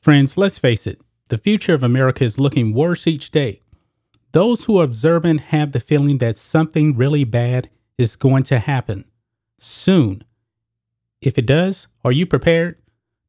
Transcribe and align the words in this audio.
Friends, 0.00 0.36
let's 0.36 0.58
face 0.58 0.86
it, 0.86 1.00
the 1.28 1.38
future 1.38 1.74
of 1.74 1.82
America 1.82 2.24
is 2.24 2.38
looking 2.38 2.72
worse 2.72 3.06
each 3.06 3.30
day. 3.30 3.60
Those 4.32 4.64
who 4.64 4.78
are 4.78 4.84
observant 4.84 5.40
have 5.52 5.72
the 5.72 5.80
feeling 5.80 6.18
that 6.18 6.36
something 6.36 6.96
really 6.96 7.24
bad 7.24 7.70
is 7.96 8.16
going 8.16 8.44
to 8.44 8.58
happen 8.58 9.04
soon. 9.58 10.22
If 11.20 11.36
it 11.36 11.46
does, 11.46 11.88
are 12.04 12.12
you 12.12 12.26
prepared? 12.26 12.76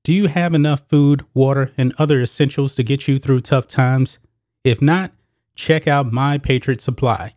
Do 0.04 0.14
you 0.14 0.28
have 0.28 0.54
enough 0.54 0.88
food, 0.88 1.26
water, 1.34 1.72
and 1.78 1.94
other 1.98 2.22
essentials 2.22 2.76
to 2.76 2.84
get 2.84 3.08
you 3.08 3.18
through 3.18 3.42
tough 3.42 3.68
times? 3.68 4.20
If 4.64 4.82
not, 4.82 5.12
check 5.56 5.88
out 5.88 6.14
My 6.14 6.38
Patriot 6.38 6.82
Supply. 6.82 7.34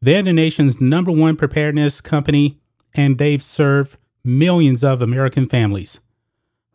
They're 0.00 0.22
the 0.22 0.32
nation's 0.32 0.80
number 0.80 1.10
one 1.10 1.36
preparedness 1.36 2.00
company, 2.00 2.60
and 2.94 3.18
they've 3.18 3.42
served 3.42 3.96
millions 4.24 4.84
of 4.84 5.00
American 5.00 5.46
families. 5.46 6.00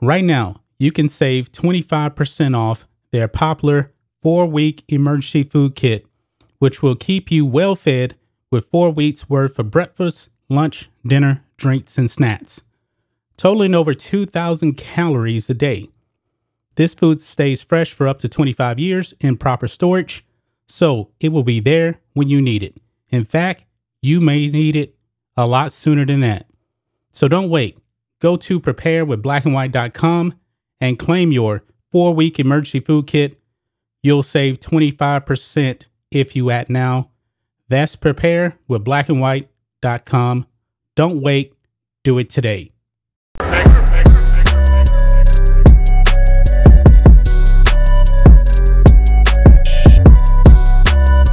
Right 0.02 0.23
now, 0.23 0.62
you 0.77 0.91
can 0.91 1.09
save 1.09 1.51
25% 1.51 2.57
off 2.57 2.87
their 3.11 3.27
popular 3.27 3.91
four 4.21 4.45
week 4.45 4.83
emergency 4.87 5.43
food 5.43 5.75
kit, 5.75 6.05
which 6.59 6.81
will 6.81 6.95
keep 6.95 7.31
you 7.31 7.45
well 7.45 7.75
fed 7.75 8.15
with 8.50 8.68
four 8.68 8.89
weeks 8.89 9.29
worth 9.29 9.59
of 9.59 9.71
breakfast, 9.71 10.29
lunch, 10.50 10.89
dinner, 11.05 11.43
drinks, 11.57 11.97
and 11.97 12.09
snacks, 12.09 12.61
totaling 13.37 13.75
over 13.75 13.93
2,000 13.93 14.75
calories 14.75 15.50
a 15.50 15.54
day. 15.54 15.89
This 16.75 16.93
food 16.93 17.21
stays 17.21 17.61
fresh 17.61 17.93
for 17.93 18.07
up 18.07 18.19
to 18.19 18.29
25 18.29 18.79
years 18.79 19.14
in 19.19 19.37
proper 19.37 19.67
storage, 19.67 20.25
so 20.67 21.11
it 21.19 21.29
will 21.29 21.43
be 21.43 21.59
there 21.59 22.00
when 22.14 22.29
you 22.29 22.42
need 22.42 22.64
it. 22.64 22.78
In 23.09 23.25
fact, 23.25 23.65
you 24.01 24.19
may 24.19 24.47
need 24.47 24.75
it 24.75 24.95
a 25.37 25.45
lot 25.45 25.71
sooner 25.71 26.05
than 26.05 26.21
that. 26.21 26.47
So 27.11 27.28
don't 27.28 27.50
wait. 27.50 27.78
Go 28.19 28.36
to 28.37 28.59
preparewithblackandwhite.com 28.59 30.33
and 30.83 31.00
claim 31.00 31.32
your 31.32 31.64
four 31.89 32.14
week 32.14 32.39
emergency 32.39 32.81
food 32.81 33.08
kit. 33.08 33.39
You'll 34.02 34.22
save 34.22 34.59
25% 34.59 35.88
if 36.12 36.36
you 36.36 36.52
act 36.52 36.70
now. 36.70 37.12
That's 37.70 37.95
preparewithblackandwhite.com. 37.95 40.45
Don't 40.95 41.22
wait, 41.22 41.54
do 42.04 42.20
it 42.20 42.30
today. 42.30 42.72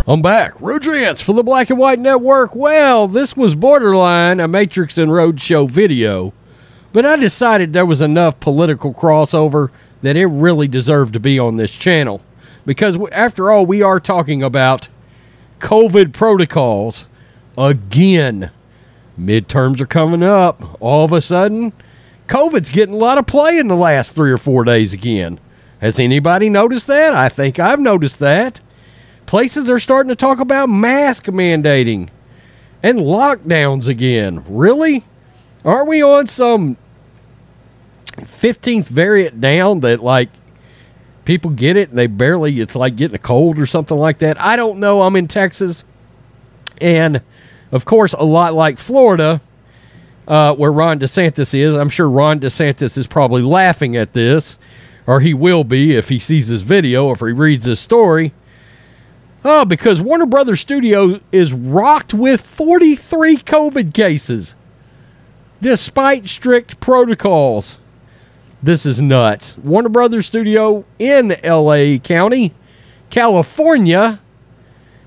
I'm 0.06 0.22
back. 0.22 0.54
Rodrance 0.60 1.20
for 1.20 1.34
the 1.34 1.42
Black 1.42 1.70
and 1.70 1.78
White 1.78 1.98
Network. 1.98 2.54
Well, 2.54 3.08
this 3.08 3.36
was 3.36 3.56
borderline 3.56 4.38
a 4.38 4.46
Matrix 4.46 4.96
and 4.96 5.10
Roadshow 5.10 5.68
video, 5.68 6.32
but 6.92 7.06
I 7.06 7.16
decided 7.16 7.72
there 7.72 7.86
was 7.86 8.00
enough 8.00 8.40
political 8.40 8.92
crossover 8.92 9.70
that 10.02 10.16
it 10.16 10.26
really 10.26 10.68
deserved 10.68 11.12
to 11.12 11.20
be 11.20 11.38
on 11.38 11.56
this 11.56 11.70
channel. 11.70 12.20
Because 12.66 12.96
after 13.12 13.50
all, 13.50 13.66
we 13.66 13.82
are 13.82 14.00
talking 14.00 14.42
about 14.42 14.88
COVID 15.60 16.12
protocols 16.12 17.06
again. 17.56 18.50
Midterms 19.18 19.80
are 19.80 19.86
coming 19.86 20.22
up. 20.22 20.76
All 20.80 21.04
of 21.04 21.12
a 21.12 21.20
sudden, 21.20 21.72
COVID's 22.28 22.70
getting 22.70 22.94
a 22.94 22.98
lot 22.98 23.18
of 23.18 23.26
play 23.26 23.58
in 23.58 23.68
the 23.68 23.76
last 23.76 24.14
three 24.14 24.30
or 24.30 24.38
four 24.38 24.64
days 24.64 24.94
again. 24.94 25.38
Has 25.80 25.98
anybody 25.98 26.48
noticed 26.48 26.86
that? 26.86 27.14
I 27.14 27.28
think 27.28 27.58
I've 27.58 27.80
noticed 27.80 28.18
that. 28.20 28.60
Places 29.26 29.70
are 29.70 29.78
starting 29.78 30.08
to 30.08 30.16
talk 30.16 30.40
about 30.40 30.68
mask 30.68 31.26
mandating 31.26 32.08
and 32.82 33.00
lockdowns 33.00 33.88
again. 33.88 34.44
Really? 34.48 35.04
Are 35.64 35.84
we 35.84 36.02
on 36.02 36.26
some 36.26 36.76
15th 38.16 38.86
variant 38.86 39.40
down 39.40 39.80
that 39.80 40.02
like 40.02 40.30
people 41.24 41.50
get 41.50 41.76
it 41.76 41.90
and 41.90 41.98
they 41.98 42.06
barely 42.06 42.60
it's 42.60 42.74
like 42.74 42.96
getting 42.96 43.14
a 43.14 43.18
cold 43.18 43.58
or 43.58 43.66
something 43.66 43.96
like 43.96 44.18
that. 44.18 44.40
I 44.40 44.56
don't 44.56 44.80
know. 44.80 45.02
I'm 45.02 45.16
in 45.16 45.28
Texas 45.28 45.84
and 46.80 47.22
of 47.72 47.84
course 47.84 48.12
a 48.14 48.24
lot 48.24 48.54
like 48.54 48.78
Florida 48.78 49.40
uh, 50.26 50.54
where 50.54 50.72
Ron 50.72 50.98
DeSantis 50.98 51.54
is. 51.54 51.74
I'm 51.74 51.88
sure 51.88 52.08
Ron 52.08 52.40
DeSantis 52.40 52.96
is 52.96 53.06
probably 53.06 53.42
laughing 53.42 53.96
at 53.96 54.12
this 54.12 54.58
or 55.06 55.20
he 55.20 55.34
will 55.34 55.64
be 55.64 55.96
if 55.96 56.08
he 56.08 56.18
sees 56.18 56.48
this 56.48 56.62
video 56.62 57.10
if 57.10 57.20
he 57.20 57.26
reads 57.26 57.64
this 57.64 57.80
story. 57.80 58.32
Oh, 59.42 59.64
because 59.64 60.02
Warner 60.02 60.26
Brothers 60.26 60.60
Studio 60.60 61.20
is 61.32 61.52
rocked 61.52 62.12
with 62.12 62.42
43 62.42 63.38
COVID 63.38 63.94
cases 63.94 64.54
despite 65.60 66.28
strict 66.28 66.80
protocols. 66.80 67.78
This 68.62 68.84
is 68.84 69.00
nuts. 69.00 69.56
Warner 69.58 69.88
Brothers 69.88 70.26
Studio 70.26 70.84
in 70.98 71.36
LA 71.42 71.96
County, 71.98 72.52
California. 73.08 74.20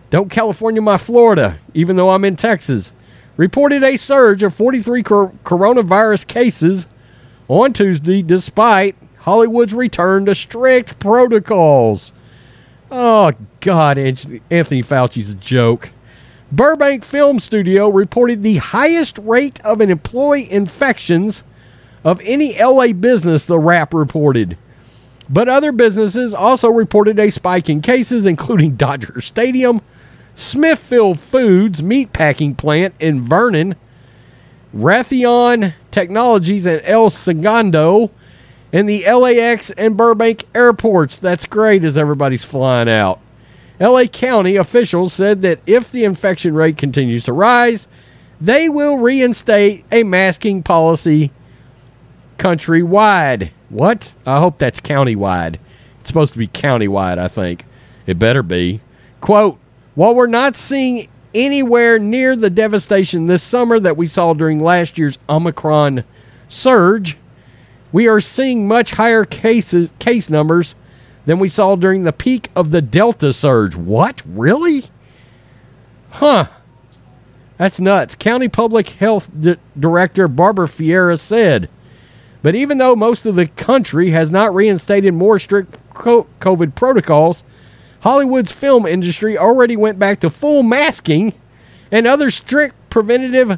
Don't 0.10 0.30
California 0.32 0.82
my 0.82 0.98
Florida, 0.98 1.60
even 1.74 1.96
though 1.96 2.12
I'm 2.12 2.26
in 2.26 2.36
Texas. 2.36 2.94
Reported 3.38 3.84
a 3.84 3.98
surge 3.98 4.44
of 4.44 4.54
43 4.54 5.04
cor- 5.04 5.32
coronavirus 5.44 6.28
cases 6.28 6.88
on 7.48 7.74
Tuesday 7.74 8.22
despite 8.22 8.96
Hollywood's 9.20 9.74
return 9.74 10.26
to 10.26 10.36
strict 10.36 11.00
protocols. 11.00 12.12
Oh, 12.92 13.32
God, 13.60 13.98
Anthony 13.98 14.84
Fauci's 14.84 15.32
a 15.32 15.36
joke. 15.36 15.90
Burbank 16.56 17.04
Film 17.04 17.40
Studio 17.40 17.90
reported 17.90 18.44
the 18.44 18.58
highest 18.58 19.18
rate 19.18 19.60
of 19.66 19.82
an 19.82 19.90
employee 19.90 20.52
infections 20.52 21.44
of 22.04 22.22
any 22.24 22.56
LA 22.62 22.94
business, 22.94 23.48
the 23.48 23.58
Wrap 23.58 23.92
reported. 23.92 24.56
But 25.28 25.50
other 25.50 25.72
businesses 25.72 26.36
also 26.36 26.70
reported 26.70 27.18
a 27.18 27.32
spike 27.32 27.70
in 27.70 27.82
cases, 27.82 28.28
including 28.28 28.76
Dodger 28.76 29.20
Stadium, 29.20 29.82
Smithfield 30.36 31.20
Foods 31.20 31.82
meatpacking 31.82 32.56
plant 32.56 32.94
in 33.00 33.22
Vernon, 33.24 33.74
Raytheon 34.76 35.74
Technologies 35.90 36.68
and 36.68 36.84
El 36.84 37.10
Segundo, 37.10 38.12
and 38.72 38.88
the 38.88 39.12
LAX 39.12 39.72
and 39.72 39.98
Burbank 39.98 40.46
airports. 40.54 41.18
That's 41.20 41.48
great 41.48 41.84
as 41.84 41.98
everybody's 41.98 42.44
flying 42.44 42.90
out. 42.90 43.20
LA 43.80 44.06
County 44.06 44.56
officials 44.56 45.14
said 45.14 45.42
that 45.42 45.60
if 45.66 45.92
the 45.92 46.04
infection 46.04 46.54
rate 46.54 46.78
continues 46.78 47.24
to 47.26 47.34
rise, 47.34 47.88
they 48.40 48.70
will 48.70 48.98
reinstate 48.98 49.86
a 49.92 50.04
masking 50.04 50.64
policy 50.64 51.32
countrywide. 52.38 53.52
What? 53.70 54.14
I 54.26 54.40
hope 54.40 54.58
that's 54.58 54.80
countywide. 54.80 55.58
It's 56.00 56.10
supposed 56.10 56.34
to 56.34 56.40
be 56.40 56.48
countywide, 56.48 57.18
I 57.18 57.28
think. 57.28 57.66
It 58.06 58.20
better 58.20 58.44
be. 58.44 58.82
Quote 59.22 59.58
While 59.96 60.16
we're 60.16 60.28
not 60.28 60.56
seeing 60.56 61.08
anywhere 61.34 61.98
near 61.98 62.36
the 62.36 62.50
devastation 62.50 63.26
this 63.26 63.42
summer 63.42 63.80
that 63.80 63.98
we 63.98 64.08
saw 64.08 64.34
during 64.34 64.60
last 64.60 64.98
year's 64.98 65.18
Omicron 65.30 66.04
surge, 66.50 67.18
we 67.92 68.08
are 68.08 68.20
seeing 68.20 68.68
much 68.68 68.92
higher 68.92 69.26
cases 69.26 69.92
case 70.00 70.30
numbers 70.30 70.76
than 71.26 71.40
we 71.40 71.50
saw 71.50 71.76
during 71.76 72.04
the 72.04 72.14
peak 72.14 72.50
of 72.56 72.72
the 72.72 72.82
Delta 72.82 73.34
surge. 73.34 73.76
What? 73.76 74.22
Really? 74.26 74.86
Huh. 76.12 76.48
That's 77.58 77.80
nuts. 77.80 78.16
County 78.16 78.48
Public 78.48 78.90
Health 78.90 79.30
D- 79.40 79.56
Director 79.80 80.28
Barbara 80.28 80.68
Ferreira 80.68 81.18
said. 81.18 81.70
But 82.42 82.56
even 82.56 82.78
though 82.78 82.96
most 82.96 83.26
of 83.26 83.36
the 83.36 83.48
country 83.48 84.12
has 84.12 84.30
not 84.30 84.54
reinstated 84.54 85.14
more 85.14 85.40
strict 85.40 85.78
COVID 85.94 86.76
protocols, 86.76 87.44
Hollywood's 88.02 88.52
film 88.52 88.86
industry 88.86 89.38
already 89.38 89.78
went 89.78 89.98
back 89.98 90.20
to 90.20 90.30
full 90.30 90.62
masking 90.62 91.34
and 91.90 92.06
other 92.06 92.32
strict 92.32 92.76
preventative 92.90 93.58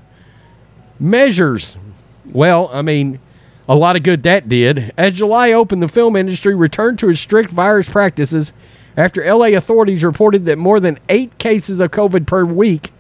measures. 1.00 1.78
Well, 2.26 2.70
I 2.72 2.84
mean, 2.84 3.20
a 3.68 3.76
lot 3.76 3.96
of 3.96 4.04
good 4.04 4.24
that 4.24 4.48
did. 4.48 4.94
As 4.98 5.14
July 5.14 5.52
opened, 5.52 5.82
the 5.82 5.88
film 5.88 6.16
industry 6.16 6.54
returned 6.56 7.00
to 7.00 7.10
its 7.10 7.20
strict 7.20 7.50
virus 7.50 7.90
practices 7.90 8.54
after 8.96 9.26
LA 9.26 9.48
authorities 9.48 10.04
reported 10.04 10.46
that 10.46 10.58
more 10.58 10.80
than 10.80 11.00
eight 11.10 11.38
cases 11.38 11.80
of 11.80 11.92
COVID 11.92 12.28
per 12.28 12.46
week 12.46 12.92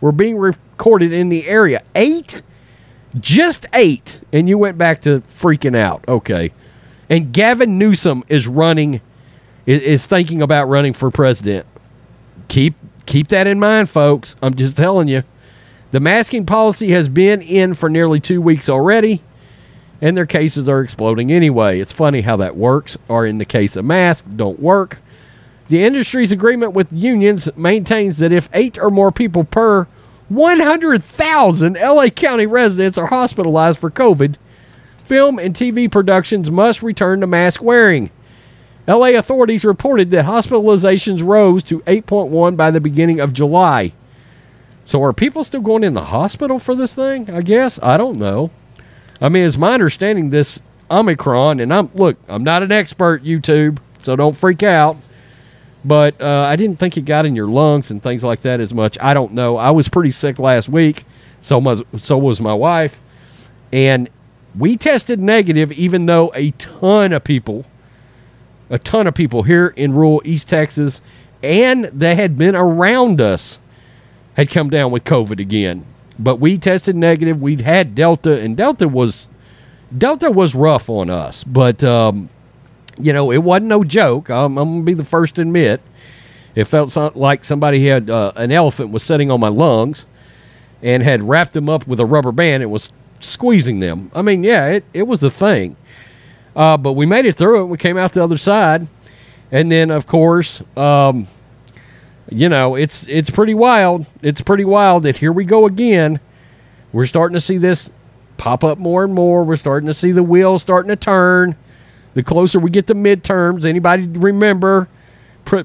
were 0.00 0.12
being 0.12 0.36
recorded 0.36 1.12
in 1.12 1.28
the 1.28 1.46
area. 1.46 1.82
Eight? 1.94 2.42
Just 3.20 3.66
eight. 3.72 4.20
And 4.32 4.48
you 4.48 4.58
went 4.58 4.78
back 4.78 5.02
to 5.02 5.20
freaking 5.20 5.76
out. 5.76 6.04
Okay. 6.08 6.52
And 7.08 7.32
Gavin 7.32 7.78
Newsom 7.78 8.24
is 8.28 8.46
running, 8.46 9.00
is 9.66 10.06
thinking 10.06 10.42
about 10.42 10.68
running 10.68 10.94
for 10.94 11.10
president. 11.10 11.66
Keep 12.48 12.74
keep 13.06 13.28
that 13.28 13.46
in 13.46 13.60
mind, 13.60 13.90
folks. 13.90 14.36
I'm 14.42 14.54
just 14.54 14.76
telling 14.76 15.08
you. 15.08 15.22
The 15.90 16.00
masking 16.00 16.44
policy 16.44 16.90
has 16.90 17.08
been 17.08 17.40
in 17.40 17.74
for 17.74 17.88
nearly 17.88 18.18
two 18.18 18.40
weeks 18.40 18.68
already 18.68 19.22
and 20.04 20.14
their 20.14 20.26
cases 20.26 20.68
are 20.68 20.82
exploding 20.82 21.32
anyway. 21.32 21.80
It's 21.80 21.90
funny 21.90 22.20
how 22.20 22.36
that 22.36 22.58
works, 22.58 22.98
or 23.08 23.24
in 23.24 23.38
the 23.38 23.46
case 23.46 23.74
of 23.74 23.86
masks, 23.86 24.28
don't 24.36 24.60
work. 24.60 24.98
The 25.68 25.82
industry's 25.82 26.30
agreement 26.30 26.74
with 26.74 26.92
unions 26.92 27.48
maintains 27.56 28.18
that 28.18 28.30
if 28.30 28.50
eight 28.52 28.78
or 28.78 28.90
more 28.90 29.10
people 29.10 29.44
per 29.44 29.86
100,000 30.28 31.78
LA 31.80 32.08
County 32.10 32.44
residents 32.44 32.98
are 32.98 33.06
hospitalized 33.06 33.78
for 33.78 33.90
COVID, 33.90 34.34
film 35.04 35.38
and 35.38 35.54
TV 35.54 35.90
productions 35.90 36.50
must 36.50 36.82
return 36.82 37.22
to 37.22 37.26
mask 37.26 37.62
wearing. 37.62 38.10
LA 38.86 39.12
authorities 39.16 39.64
reported 39.64 40.10
that 40.10 40.26
hospitalizations 40.26 41.26
rose 41.26 41.64
to 41.64 41.80
8.1 41.80 42.58
by 42.58 42.70
the 42.70 42.78
beginning 42.78 43.20
of 43.20 43.32
July. 43.32 43.94
So 44.84 45.02
are 45.02 45.14
people 45.14 45.44
still 45.44 45.62
going 45.62 45.82
in 45.82 45.94
the 45.94 46.04
hospital 46.04 46.58
for 46.58 46.74
this 46.74 46.94
thing? 46.94 47.30
I 47.30 47.40
guess 47.40 47.80
I 47.82 47.96
don't 47.96 48.18
know. 48.18 48.50
I 49.22 49.28
mean, 49.28 49.44
it's 49.44 49.56
my 49.56 49.74
understanding 49.74 50.30
this 50.30 50.60
Omicron, 50.90 51.60
and 51.60 51.72
I'm 51.72 51.90
look, 51.94 52.16
I'm 52.28 52.44
not 52.44 52.62
an 52.62 52.72
expert, 52.72 53.24
YouTube, 53.24 53.78
so 53.98 54.16
don't 54.16 54.36
freak 54.36 54.62
out. 54.62 54.96
But 55.84 56.18
uh, 56.20 56.46
I 56.48 56.56
didn't 56.56 56.78
think 56.78 56.96
it 56.96 57.04
got 57.04 57.26
in 57.26 57.36
your 57.36 57.46
lungs 57.46 57.90
and 57.90 58.02
things 58.02 58.24
like 58.24 58.40
that 58.42 58.58
as 58.58 58.72
much. 58.72 58.96
I 59.00 59.12
don't 59.12 59.32
know. 59.32 59.58
I 59.58 59.70
was 59.70 59.86
pretty 59.86 60.12
sick 60.12 60.38
last 60.38 60.68
week, 60.68 61.04
so 61.40 61.58
was 61.58 61.82
so 61.98 62.16
was 62.16 62.40
my 62.40 62.54
wife, 62.54 62.98
and 63.72 64.08
we 64.58 64.76
tested 64.76 65.20
negative, 65.20 65.72
even 65.72 66.06
though 66.06 66.32
a 66.34 66.52
ton 66.52 67.12
of 67.12 67.24
people, 67.24 67.66
a 68.70 68.78
ton 68.78 69.06
of 69.06 69.14
people 69.14 69.42
here 69.42 69.68
in 69.68 69.92
rural 69.92 70.22
East 70.24 70.48
Texas, 70.48 71.02
and 71.42 71.84
they 71.86 72.14
had 72.14 72.38
been 72.38 72.54
around 72.54 73.20
us, 73.20 73.58
had 74.34 74.50
come 74.50 74.70
down 74.70 74.90
with 74.90 75.04
COVID 75.04 75.40
again. 75.40 75.84
But 76.18 76.36
we 76.36 76.58
tested 76.58 76.96
negative. 76.96 77.40
We'd 77.42 77.60
had 77.60 77.94
Delta, 77.94 78.38
and 78.38 78.56
Delta 78.56 78.88
was 78.88 79.28
Delta 79.96 80.30
was 80.30 80.54
rough 80.54 80.88
on 80.88 81.10
us. 81.10 81.44
But 81.44 81.82
um, 81.84 82.28
you 82.98 83.12
know, 83.12 83.30
it 83.30 83.38
wasn't 83.38 83.66
no 83.66 83.84
joke. 83.84 84.30
I'm, 84.30 84.58
I'm 84.58 84.72
gonna 84.72 84.82
be 84.82 84.94
the 84.94 85.04
first 85.04 85.36
to 85.36 85.42
admit. 85.42 85.80
It 86.54 86.64
felt 86.64 86.90
so, 86.90 87.10
like 87.14 87.44
somebody 87.44 87.86
had 87.86 88.08
uh, 88.08 88.32
an 88.36 88.52
elephant 88.52 88.90
was 88.90 89.02
sitting 89.02 89.30
on 89.30 89.40
my 89.40 89.48
lungs 89.48 90.06
and 90.82 91.02
had 91.02 91.22
wrapped 91.22 91.52
them 91.52 91.68
up 91.68 91.86
with 91.86 91.98
a 91.98 92.06
rubber 92.06 92.30
band 92.30 92.62
and 92.62 92.70
was 92.70 92.90
squeezing 93.20 93.80
them. 93.80 94.10
I 94.14 94.22
mean, 94.22 94.44
yeah, 94.44 94.66
it, 94.66 94.84
it 94.92 95.02
was 95.04 95.22
a 95.24 95.30
thing. 95.30 95.76
Uh, 96.54 96.76
but 96.76 96.92
we 96.92 97.06
made 97.06 97.24
it 97.26 97.34
through 97.34 97.62
it. 97.62 97.66
We 97.66 97.78
came 97.78 97.96
out 97.96 98.12
the 98.12 98.22
other 98.22 98.36
side. 98.36 98.86
And 99.50 99.70
then, 99.70 99.90
of 99.90 100.06
course, 100.06 100.62
um, 100.76 101.26
you 102.34 102.48
know, 102.48 102.74
it's 102.74 103.06
it's 103.08 103.30
pretty 103.30 103.54
wild. 103.54 104.06
It's 104.20 104.40
pretty 104.40 104.64
wild 104.64 105.04
that 105.04 105.18
here 105.18 105.32
we 105.32 105.44
go 105.44 105.66
again. 105.66 106.18
We're 106.92 107.06
starting 107.06 107.34
to 107.34 107.40
see 107.40 107.58
this 107.58 107.92
pop 108.36 108.64
up 108.64 108.76
more 108.78 109.04
and 109.04 109.14
more. 109.14 109.44
We're 109.44 109.56
starting 109.56 109.86
to 109.86 109.94
see 109.94 110.10
the 110.10 110.22
wheels 110.22 110.62
starting 110.62 110.88
to 110.88 110.96
turn. 110.96 111.56
The 112.14 112.22
closer 112.22 112.58
we 112.58 112.70
get 112.70 112.86
to 112.88 112.94
midterms, 112.94 113.66
anybody 113.66 114.06
remember 114.06 114.88
pre- 115.44 115.64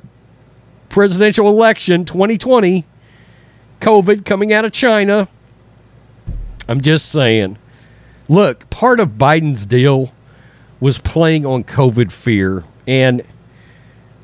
presidential 0.89 1.47
election 1.47 2.05
2020, 2.05 2.85
COVID 3.81 4.25
coming 4.25 4.53
out 4.53 4.65
of 4.65 4.71
China? 4.71 5.27
I'm 6.67 6.81
just 6.81 7.09
saying. 7.09 7.57
Look, 8.27 8.69
part 8.69 8.99
of 8.99 9.09
Biden's 9.11 9.65
deal 9.65 10.13
was 10.79 10.99
playing 10.99 11.45
on 11.45 11.63
COVID 11.63 12.11
fear. 12.11 12.63
And 12.87 13.23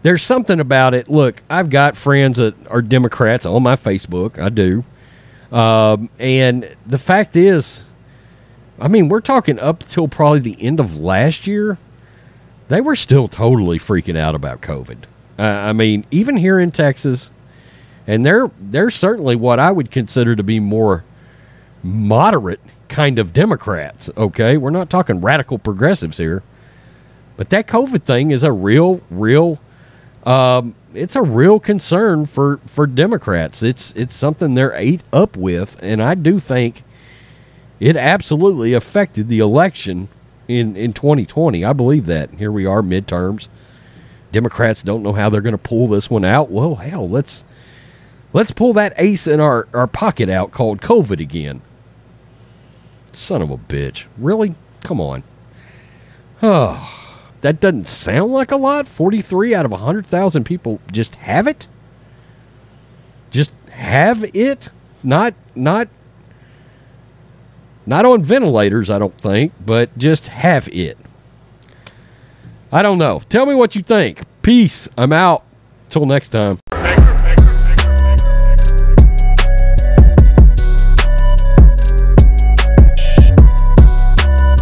there's 0.06 0.22
something 0.22 0.60
about 0.60 0.94
it. 0.94 1.10
Look, 1.10 1.42
I've 1.50 1.72
got 1.72 1.98
friends 1.98 2.38
that 2.38 2.54
are 2.68 2.84
Democrats 2.84 3.44
on 3.44 3.64
my 3.64 3.76
Facebook. 3.76 4.38
I 4.38 4.50
do. 4.50 4.86
Um, 5.52 6.12
and 6.20 6.76
the 6.86 7.00
fact 7.00 7.36
is, 7.36 7.82
I 8.80 8.88
mean, 8.88 9.10
we're 9.10 9.20
talking 9.20 9.60
up 9.60 9.80
till 9.80 10.08
probably 10.08 10.42
the 10.42 10.62
end 10.62 10.80
of 10.80 10.96
last 10.98 11.48
year. 11.48 11.80
They 12.68 12.82
were 12.82 12.96
still 12.96 13.28
totally 13.28 13.80
freaking 13.80 14.16
out 14.16 14.36
about 14.36 14.62
COVID. 14.62 15.06
Uh, 15.40 15.42
I 15.42 15.74
mean, 15.74 16.06
even 16.12 16.38
here 16.38 16.60
in 16.60 16.70
Texas, 16.70 17.32
and 18.06 18.24
they're 18.24 18.52
they're 18.60 18.92
certainly 18.92 19.36
what 19.36 19.58
I 19.58 19.72
would 19.72 19.90
consider 19.90 20.36
to 20.36 20.44
be 20.44 20.60
more 20.60 21.04
moderate 21.82 22.60
kind 22.90 23.18
of 23.18 23.34
Democrats. 23.34 24.12
Okay, 24.16 24.56
we're 24.58 24.70
not 24.70 24.92
talking 24.92 25.20
radical 25.20 25.58
progressives 25.58 26.20
here, 26.20 26.44
but 27.38 27.50
that 27.50 27.66
COVID 27.66 28.04
thing 28.04 28.30
is 28.30 28.44
a 28.44 28.52
real, 28.52 29.02
real. 29.10 29.60
Um, 30.26 30.74
it's 30.94 31.16
a 31.16 31.22
real 31.22 31.60
concern 31.60 32.26
for 32.26 32.60
for 32.66 32.88
Democrats. 32.88 33.62
It's 33.62 33.92
it's 33.94 34.16
something 34.16 34.54
they're 34.54 34.74
ate 34.74 35.02
up 35.14 35.38
with, 35.38 35.78
and 35.82 36.02
I 36.02 36.16
do 36.16 36.40
think 36.40 36.84
it 37.80 37.96
absolutely 37.96 38.74
affected 38.74 39.30
the 39.30 39.40
election 39.40 40.08
in 40.48 40.76
in 40.76 40.94
2020. 40.94 41.64
I 41.64 41.74
believe 41.74 42.06
that. 42.08 42.32
Here 42.32 42.52
we 42.52 42.66
are, 42.66 42.82
midterms. 42.82 43.48
Democrats 44.32 44.84
don't 44.84 45.04
know 45.04 45.14
how 45.14 45.30
they're 45.30 45.42
going 45.42 45.54
to 45.54 45.58
pull 45.58 45.88
this 45.88 46.10
one 46.10 46.26
out. 46.26 46.50
Well, 46.50 46.76
hell, 46.76 47.08
let's 47.08 47.46
let's 48.34 48.52
pull 48.52 48.74
that 48.74 48.94
ace 48.98 49.28
in 49.28 49.40
our 49.40 49.68
our 49.74 49.88
pocket 49.88 50.30
out 50.30 50.52
called 50.52 50.82
COVID 50.82 51.20
again. 51.20 51.62
Son 53.14 53.42
of 53.42 53.50
a 53.50 53.58
bitch. 53.58 54.06
Really? 54.18 54.56
Come 54.84 55.00
on. 55.00 55.24
Oh, 56.44 57.05
that 57.46 57.60
doesn't 57.60 57.86
sound 57.86 58.34
like 58.34 58.50
a 58.50 58.56
lot. 58.56 58.88
43 58.88 59.54
out 59.54 59.66
of 59.66 59.72
100,000 59.72 60.44
people 60.46 60.80
just 60.92 61.14
have 61.14 61.46
it? 61.46 61.68
Just 63.30 63.52
have 63.70 64.26
it? 64.34 64.70
Not 65.04 65.36
not 65.54 65.88
not 67.86 68.04
on 68.04 68.24
ventilators, 68.24 68.90
I 68.90 68.98
don't 68.98 69.16
think, 69.22 69.54
but 69.64 69.96
just 69.96 70.30
have 70.30 70.68
it. 70.70 70.98
I 72.72 72.82
don't 72.82 72.98
know. 72.98 73.22
Tell 73.30 73.46
me 73.46 73.54
what 73.54 73.76
you 73.76 73.84
think. 73.84 74.24
Peace. 74.42 74.90
I'm 74.98 75.14
out. 75.14 75.44
Till 75.90 76.08
next 76.08 76.30
time. 76.30 76.58